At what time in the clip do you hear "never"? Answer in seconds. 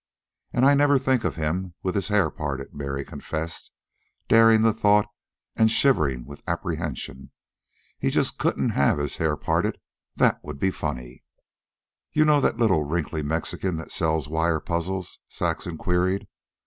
0.73-0.97